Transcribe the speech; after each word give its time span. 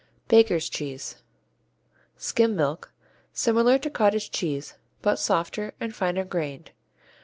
Bakers' 0.29 0.67
cheese 0.67 1.17
Skim 2.17 2.55
milk, 2.55 2.91
similar 3.33 3.77
to 3.77 3.87
cottage 3.91 4.31
cheese, 4.31 4.73
but 5.03 5.19
softer 5.19 5.75
and 5.79 5.93
finer 5.93 6.25
grained. 6.25 6.71